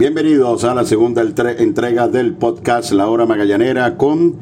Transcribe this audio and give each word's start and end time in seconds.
Bienvenidos 0.00 0.64
a 0.64 0.74
la 0.74 0.86
segunda 0.86 1.20
entrega 1.20 2.08
del 2.08 2.32
podcast 2.32 2.90
La 2.92 3.10
Hora 3.10 3.26
Magallanera 3.26 3.98
con 3.98 4.36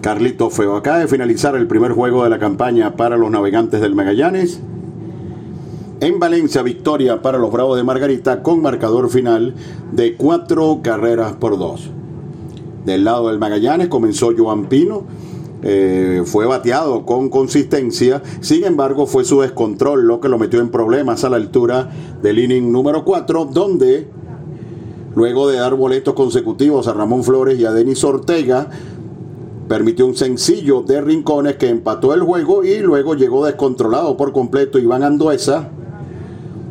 Carlito 0.00 0.50
Feo. 0.50 0.74
Acaba 0.74 0.98
de 0.98 1.06
finalizar 1.06 1.54
el 1.54 1.68
primer 1.68 1.92
juego 1.92 2.24
de 2.24 2.30
la 2.30 2.40
campaña 2.40 2.96
para 2.96 3.16
los 3.16 3.30
navegantes 3.30 3.80
del 3.80 3.94
Magallanes. 3.94 4.60
En 6.00 6.18
Valencia, 6.18 6.62
victoria 6.62 7.22
para 7.22 7.38
los 7.38 7.52
Bravos 7.52 7.76
de 7.76 7.84
Margarita 7.84 8.42
con 8.42 8.62
marcador 8.62 9.08
final 9.10 9.54
de 9.92 10.16
cuatro 10.16 10.80
carreras 10.82 11.34
por 11.34 11.56
dos. 11.56 11.88
Del 12.84 13.04
lado 13.04 13.28
del 13.28 13.38
Magallanes 13.38 13.86
comenzó 13.86 14.32
Joan 14.36 14.64
Pino. 14.64 15.04
Eh, 15.62 16.24
fue 16.24 16.46
bateado 16.46 17.06
con 17.06 17.28
consistencia, 17.28 18.22
sin 18.40 18.64
embargo 18.64 19.06
fue 19.06 19.24
su 19.24 19.40
descontrol 19.42 20.08
lo 20.08 20.18
que 20.18 20.28
lo 20.28 20.36
metió 20.36 20.58
en 20.60 20.70
problemas 20.70 21.22
a 21.22 21.30
la 21.30 21.36
altura 21.36 21.90
del 22.22 22.40
inning 22.40 22.72
número 22.72 23.04
4, 23.04 23.44
donde 23.44 24.08
luego 25.14 25.48
de 25.48 25.58
dar 25.58 25.74
boletos 25.74 26.14
consecutivos 26.14 26.86
a 26.88 26.92
Ramón 26.92 27.24
Flores 27.24 27.58
y 27.58 27.64
a 27.64 27.72
Denis 27.72 28.04
Ortega, 28.04 28.68
permitió 29.68 30.04
un 30.04 30.16
sencillo 30.16 30.82
de 30.82 31.00
Rincones 31.00 31.56
que 31.56 31.68
empató 31.68 32.12
el 32.12 32.22
juego 32.22 32.64
y 32.64 32.78
luego 32.80 33.14
llegó 33.14 33.44
descontrolado 33.46 34.16
por 34.16 34.32
completo 34.32 34.78
Iván 34.78 35.04
Anduesa. 35.04 35.68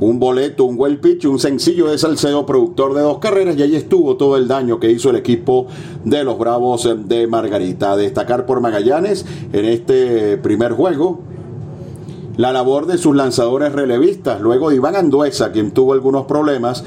Un 0.00 0.18
boleto, 0.18 0.64
un 0.64 0.76
well 0.78 0.98
pitch, 0.98 1.26
un 1.26 1.38
sencillo 1.38 1.88
de 1.88 1.98
Salcedo, 1.98 2.46
productor 2.46 2.94
de 2.94 3.02
dos 3.02 3.18
carreras, 3.18 3.56
y 3.56 3.62
ahí 3.62 3.76
estuvo 3.76 4.16
todo 4.16 4.38
el 4.38 4.48
daño 4.48 4.80
que 4.80 4.90
hizo 4.90 5.10
el 5.10 5.16
equipo 5.16 5.66
de 6.04 6.24
los 6.24 6.38
Bravos 6.38 6.88
de 7.04 7.26
Margarita. 7.26 7.96
Destacar 7.96 8.46
por 8.46 8.60
Magallanes 8.60 9.26
en 9.52 9.66
este 9.66 10.38
primer 10.38 10.72
juego, 10.72 11.20
la 12.38 12.50
labor 12.50 12.86
de 12.86 12.96
sus 12.96 13.14
lanzadores 13.14 13.72
relevistas, 13.72 14.40
luego 14.40 14.70
de 14.70 14.76
Iván 14.76 14.96
Anduesa, 14.96 15.52
quien 15.52 15.72
tuvo 15.72 15.92
algunos 15.92 16.24
problemas 16.24 16.82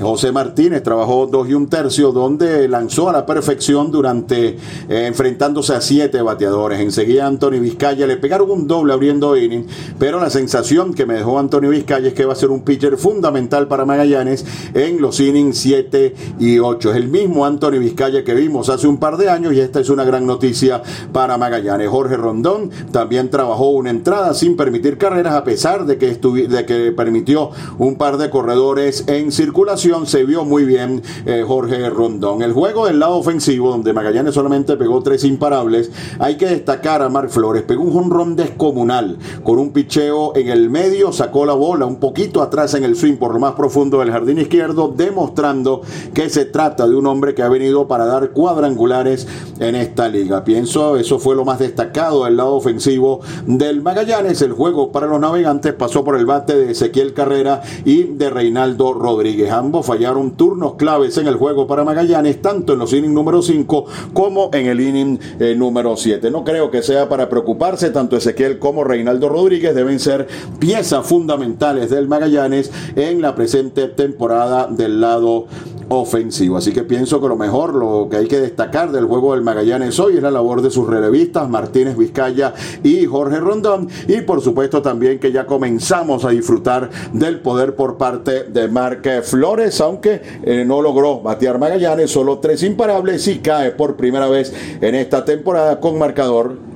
José 0.00 0.32
Martínez 0.32 0.82
trabajó 0.82 1.26
dos 1.26 1.48
y 1.48 1.54
un 1.54 1.68
tercio, 1.68 2.10
donde 2.10 2.66
lanzó 2.68 3.10
a 3.10 3.12
la 3.12 3.26
perfección 3.26 3.90
durante 3.90 4.56
eh, 4.88 5.06
enfrentándose 5.06 5.74
a 5.74 5.80
siete 5.82 6.22
bateadores. 6.22 6.80
Enseguida 6.80 7.26
Antonio 7.26 7.60
Vizcaya 7.60 8.06
le 8.06 8.16
pegaron 8.16 8.50
un 8.50 8.66
doble 8.66 8.94
abriendo 8.94 9.36
inning, 9.36 9.66
pero 9.98 10.18
la 10.18 10.30
sensación 10.30 10.94
que 10.94 11.04
me 11.04 11.14
dejó 11.14 11.38
Antonio 11.38 11.68
Vizcaya 11.68 12.08
es 12.08 12.14
que 12.14 12.24
va 12.24 12.32
a 12.32 12.36
ser 12.36 12.50
un 12.50 12.62
pitcher 12.62 12.96
fundamental 12.96 13.68
para 13.68 13.84
Magallanes 13.84 14.46
en 14.72 15.02
los 15.02 15.20
innings 15.20 15.58
7 15.58 16.14
y 16.38 16.58
8. 16.58 16.90
Es 16.90 16.96
el 16.96 17.08
mismo 17.08 17.44
Antonio 17.44 17.78
Vizcaya 17.78 18.24
que 18.24 18.34
vimos 18.34 18.70
hace 18.70 18.86
un 18.86 18.96
par 18.96 19.18
de 19.18 19.28
años 19.28 19.52
y 19.52 19.60
esta 19.60 19.80
es 19.80 19.90
una 19.90 20.04
gran 20.04 20.26
noticia 20.26 20.82
para 21.12 21.36
Magallanes. 21.36 21.90
Jorge 21.90 22.16
Rondón 22.16 22.70
también 22.90 23.28
trabajó 23.28 23.68
una 23.70 23.90
entrada 23.90 24.32
sin 24.32 24.56
permitir 24.56 24.96
carreras 24.96 25.34
a 25.34 25.44
pesar 25.44 25.84
de 25.84 25.98
que, 25.98 26.14
de 26.14 26.64
que 26.64 26.92
permitió 26.92 27.50
un 27.78 27.96
par 27.96 28.16
de 28.16 28.30
corredores 28.30 29.04
en 29.06 29.30
circulación 29.30 29.89
se 30.04 30.24
vio 30.24 30.44
muy 30.44 30.64
bien 30.64 31.02
eh, 31.26 31.44
Jorge 31.46 31.90
Rondón. 31.90 32.42
El 32.42 32.52
juego 32.52 32.86
del 32.86 33.00
lado 33.00 33.16
ofensivo, 33.16 33.70
donde 33.70 33.92
Magallanes 33.92 34.34
solamente 34.34 34.76
pegó 34.76 35.02
tres 35.02 35.24
imparables, 35.24 35.90
hay 36.18 36.36
que 36.36 36.46
destacar 36.46 37.02
a 37.02 37.08
Marc 37.08 37.30
Flores. 37.30 37.62
Pegó 37.62 37.82
un 37.82 37.92
jonrón 37.92 38.36
descomunal 38.36 39.18
con 39.42 39.58
un 39.58 39.72
picheo 39.72 40.34
en 40.36 40.48
el 40.48 40.70
medio, 40.70 41.12
sacó 41.12 41.44
la 41.44 41.54
bola 41.54 41.86
un 41.86 41.96
poquito 41.96 42.40
atrás 42.42 42.74
en 42.74 42.84
el 42.84 42.96
swing 42.96 43.16
por 43.16 43.32
lo 43.32 43.40
más 43.40 43.54
profundo 43.54 43.98
del 43.98 44.10
jardín 44.10 44.38
izquierdo, 44.38 44.88
demostrando 44.96 45.82
que 46.14 46.30
se 46.30 46.44
trata 46.44 46.86
de 46.86 46.94
un 46.94 47.06
hombre 47.06 47.34
que 47.34 47.42
ha 47.42 47.48
venido 47.48 47.88
para 47.88 48.06
dar 48.06 48.30
cuadrangulares 48.30 49.26
en 49.58 49.74
esta 49.74 50.08
liga. 50.08 50.44
Pienso 50.44 50.96
eso 50.96 51.18
fue 51.18 51.34
lo 51.34 51.44
más 51.44 51.58
destacado 51.58 52.24
del 52.24 52.36
lado 52.36 52.54
ofensivo 52.54 53.20
del 53.46 53.82
Magallanes. 53.82 54.40
El 54.42 54.52
juego 54.52 54.92
para 54.92 55.06
los 55.06 55.20
navegantes 55.20 55.74
pasó 55.74 56.04
por 56.04 56.16
el 56.16 56.26
bate 56.26 56.56
de 56.56 56.72
Ezequiel 56.72 57.12
Carrera 57.12 57.62
y 57.84 58.04
de 58.04 58.30
Reinaldo 58.30 58.92
Rodríguez. 58.92 59.50
Ambos 59.50 59.79
fallaron 59.82 60.32
turnos 60.32 60.74
claves 60.74 61.16
en 61.18 61.26
el 61.26 61.36
juego 61.36 61.66
para 61.66 61.84
Magallanes, 61.84 62.40
tanto 62.42 62.72
en 62.72 62.78
los 62.78 62.92
innings 62.92 63.14
número 63.14 63.42
5 63.42 63.86
como 64.12 64.50
en 64.52 64.66
el 64.66 64.80
inning 64.80 65.18
eh, 65.38 65.54
número 65.56 65.96
7. 65.96 66.30
No 66.30 66.44
creo 66.44 66.70
que 66.70 66.82
sea 66.82 67.08
para 67.08 67.28
preocuparse, 67.28 67.90
tanto 67.90 68.16
Ezequiel 68.16 68.58
como 68.58 68.84
Reinaldo 68.84 69.28
Rodríguez 69.28 69.74
deben 69.74 70.00
ser 70.00 70.26
piezas 70.58 71.06
fundamentales 71.06 71.90
del 71.90 72.08
Magallanes 72.08 72.70
en 72.96 73.22
la 73.22 73.34
presente 73.34 73.88
temporada 73.88 74.66
del 74.68 75.00
lado 75.00 75.46
ofensivo. 75.90 76.56
Así 76.56 76.72
que 76.72 76.84
pienso 76.84 77.20
que 77.20 77.28
lo 77.28 77.36
mejor, 77.36 77.74
lo 77.74 78.08
que 78.08 78.16
hay 78.16 78.26
que 78.28 78.40
destacar 78.40 78.92
del 78.92 79.06
juego 79.06 79.34
del 79.34 79.42
Magallanes 79.42 79.98
hoy 79.98 80.16
es 80.16 80.22
la 80.22 80.30
labor 80.30 80.62
de 80.62 80.70
sus 80.70 80.88
relevistas, 80.88 81.48
Martínez 81.48 81.96
Vizcaya 81.96 82.54
y 82.82 83.04
Jorge 83.06 83.38
Rondón. 83.40 83.88
Y 84.06 84.20
por 84.22 84.40
supuesto 84.40 84.80
también 84.80 85.18
que 85.18 85.32
ya 85.32 85.46
comenzamos 85.46 86.24
a 86.24 86.30
disfrutar 86.30 86.90
del 87.12 87.40
poder 87.40 87.74
por 87.74 87.98
parte 87.98 88.44
de 88.44 88.68
Marque 88.68 89.22
Flores, 89.22 89.80
aunque 89.80 90.22
eh, 90.44 90.64
no 90.64 90.80
logró 90.80 91.20
batear 91.20 91.58
Magallanes, 91.58 92.10
solo 92.10 92.38
tres 92.38 92.62
imparables 92.62 93.26
y 93.26 93.40
cae 93.40 93.72
por 93.72 93.96
primera 93.96 94.28
vez 94.28 94.54
en 94.80 94.94
esta 94.94 95.24
temporada 95.24 95.80
con 95.80 95.98
marcador 95.98 96.69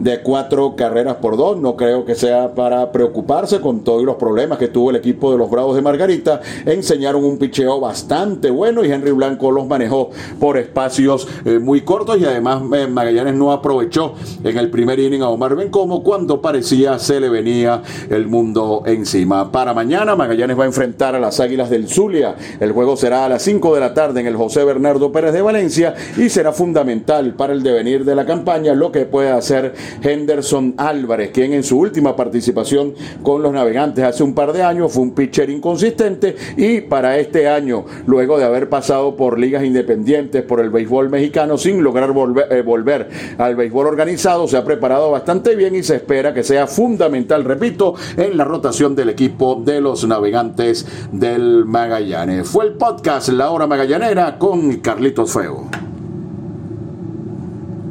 de 0.00 0.20
cuatro 0.22 0.76
carreras 0.76 1.16
por 1.16 1.36
dos. 1.36 1.58
No 1.58 1.76
creo 1.76 2.04
que 2.04 2.14
sea 2.14 2.54
para 2.54 2.92
preocuparse 2.92 3.60
con 3.60 3.84
todos 3.84 4.04
los 4.04 4.16
problemas 4.16 4.58
que 4.58 4.68
tuvo 4.68 4.90
el 4.90 4.96
equipo 4.96 5.32
de 5.32 5.38
los 5.38 5.50
Bravos 5.50 5.76
de 5.76 5.82
Margarita. 5.82 6.40
Enseñaron 6.64 7.24
un 7.24 7.38
picheo 7.38 7.80
bastante 7.80 8.50
bueno 8.50 8.84
y 8.84 8.92
Henry 8.92 9.12
Blanco 9.12 9.50
los 9.50 9.66
manejó 9.66 10.10
por 10.38 10.56
espacios 10.58 11.28
eh, 11.44 11.58
muy 11.58 11.82
cortos 11.82 12.18
y 12.18 12.24
además 12.24 12.62
eh, 12.74 12.86
Magallanes 12.86 13.34
no 13.34 13.52
aprovechó 13.52 14.14
en 14.42 14.56
el 14.56 14.70
primer 14.70 14.98
inning 14.98 15.22
a 15.22 15.28
Omar 15.28 15.56
Bencomo 15.56 16.02
cuando 16.02 16.40
parecía 16.40 16.98
se 16.98 17.20
le 17.20 17.28
venía 17.28 17.82
el 18.10 18.26
mundo 18.26 18.82
encima. 18.86 19.50
Para 19.50 19.74
mañana 19.74 20.16
Magallanes 20.16 20.58
va 20.58 20.64
a 20.64 20.66
enfrentar 20.66 21.14
a 21.14 21.20
las 21.20 21.40
Águilas 21.40 21.70
del 21.70 21.88
Zulia. 21.88 22.36
El 22.60 22.72
juego 22.72 22.96
será 22.96 23.24
a 23.24 23.28
las 23.28 23.42
5 23.42 23.74
de 23.74 23.80
la 23.80 23.94
tarde 23.94 24.20
en 24.20 24.26
el 24.26 24.36
José 24.36 24.64
Bernardo 24.64 25.12
Pérez 25.12 25.32
de 25.32 25.42
Valencia 25.42 25.94
y 26.16 26.28
será 26.28 26.52
fundamental 26.52 27.34
para 27.34 27.52
el 27.52 27.62
devenir 27.62 28.04
de 28.04 28.14
la 28.14 28.26
campaña 28.26 28.74
lo 28.74 28.92
que 28.92 29.06
puede 29.06 29.30
hacer 29.30 29.74
Henderson 30.02 30.74
Álvarez, 30.76 31.30
quien 31.32 31.52
en 31.52 31.62
su 31.62 31.78
última 31.78 32.16
participación 32.16 32.94
con 33.22 33.42
los 33.42 33.52
navegantes 33.52 34.04
hace 34.04 34.22
un 34.22 34.34
par 34.34 34.52
de 34.52 34.62
años 34.62 34.92
fue 34.92 35.02
un 35.02 35.12
pitcher 35.12 35.50
inconsistente 35.50 36.36
y 36.56 36.80
para 36.80 37.18
este 37.18 37.48
año, 37.48 37.84
luego 38.06 38.38
de 38.38 38.44
haber 38.44 38.68
pasado 38.68 39.16
por 39.16 39.38
ligas 39.38 39.64
independientes, 39.64 40.42
por 40.42 40.60
el 40.60 40.70
béisbol 40.70 41.10
mexicano, 41.10 41.58
sin 41.58 41.82
lograr 41.82 42.12
volver, 42.12 42.46
eh, 42.50 42.62
volver 42.62 43.08
al 43.38 43.56
béisbol 43.56 43.86
organizado, 43.86 44.48
se 44.48 44.56
ha 44.56 44.64
preparado 44.64 45.10
bastante 45.10 45.54
bien 45.54 45.74
y 45.74 45.82
se 45.82 45.96
espera 45.96 46.34
que 46.34 46.42
sea 46.42 46.66
fundamental, 46.66 47.44
repito, 47.44 47.94
en 48.16 48.36
la 48.36 48.44
rotación 48.44 48.94
del 48.94 49.10
equipo 49.10 49.60
de 49.64 49.80
los 49.80 50.06
navegantes 50.06 50.86
del 51.12 51.64
Magallanes. 51.64 52.48
Fue 52.48 52.64
el 52.64 52.72
podcast 52.72 53.28
La 53.28 53.50
Hora 53.50 53.66
Magallanera 53.66 54.38
con 54.38 54.76
Carlitos 54.78 55.32
Feo. 55.32 55.87